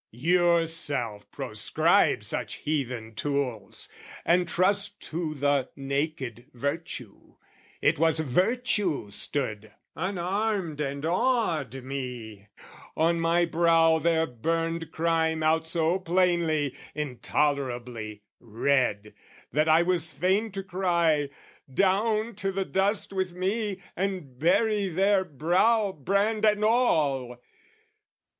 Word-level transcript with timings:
Yourself 0.09 1.29
proscribe 1.29 2.23
such 2.23 2.55
heathen 2.55 3.13
tools, 3.13 3.87
and 4.25 4.47
trust 4.47 4.99
To 5.11 5.35
the 5.35 5.69
naked 5.75 6.47
virtue: 6.55 7.35
it 7.83 7.99
was 7.99 8.19
virtue 8.19 9.11
stood 9.11 9.71
Unarmed 9.95 10.81
and 10.81 11.05
awed 11.05 11.83
me, 11.83 12.47
on 12.97 13.19
my 13.19 13.45
brow 13.45 13.99
there 13.99 14.25
burned 14.25 14.91
Crime 14.91 15.43
out 15.43 15.67
so 15.67 15.99
plainly, 15.99 16.75
intolerably, 16.95 18.23
red, 18.39 19.13
That 19.51 19.69
I 19.69 19.83
was 19.83 20.09
fain 20.11 20.51
to 20.53 20.63
cry 20.63 21.29
"Down 21.71 22.33
to 22.37 22.51
the 22.51 22.65
dust 22.65 23.13
"With 23.13 23.35
me, 23.35 23.83
and 23.95 24.39
bury 24.39 24.89
there 24.89 25.23
brow, 25.23 25.91
brand 25.91 26.43
and 26.43 26.63
all!" 26.65 27.39